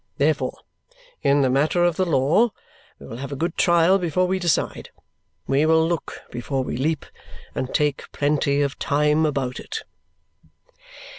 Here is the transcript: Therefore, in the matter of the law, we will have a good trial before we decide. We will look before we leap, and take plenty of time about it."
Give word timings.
Therefore, 0.17 0.57
in 1.21 1.41
the 1.41 1.49
matter 1.51 1.83
of 1.83 1.95
the 1.95 2.07
law, 2.07 2.53
we 2.97 3.05
will 3.05 3.17
have 3.17 3.31
a 3.31 3.35
good 3.35 3.55
trial 3.55 3.99
before 3.99 4.25
we 4.25 4.39
decide. 4.39 4.89
We 5.45 5.63
will 5.67 5.87
look 5.87 6.21
before 6.31 6.63
we 6.63 6.75
leap, 6.75 7.05
and 7.53 7.71
take 7.71 8.11
plenty 8.11 8.63
of 8.63 8.79
time 8.79 9.27
about 9.27 9.59
it." 9.59 9.83